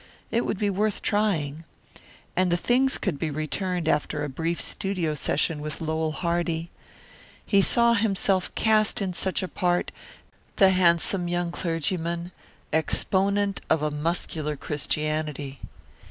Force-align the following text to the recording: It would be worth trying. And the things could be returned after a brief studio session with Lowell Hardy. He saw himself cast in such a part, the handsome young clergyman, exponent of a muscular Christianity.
It 0.31 0.47
would 0.47 0.57
be 0.57 0.71
worth 0.71 1.03
trying. 1.03 1.63
And 2.35 2.51
the 2.51 2.57
things 2.57 2.97
could 2.97 3.19
be 3.19 3.29
returned 3.29 3.87
after 3.87 4.23
a 4.23 4.29
brief 4.29 4.59
studio 4.59 5.13
session 5.13 5.61
with 5.61 5.79
Lowell 5.79 6.11
Hardy. 6.11 6.71
He 7.45 7.61
saw 7.61 7.93
himself 7.93 8.49
cast 8.55 8.99
in 8.99 9.13
such 9.13 9.43
a 9.43 9.47
part, 9.47 9.91
the 10.55 10.71
handsome 10.71 11.27
young 11.27 11.51
clergyman, 11.51 12.31
exponent 12.73 13.61
of 13.69 13.83
a 13.83 13.91
muscular 13.91 14.55
Christianity. 14.55 15.59